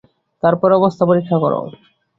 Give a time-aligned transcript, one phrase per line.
[0.43, 1.53] তারপর অবস্থা পরীক্ষা কর।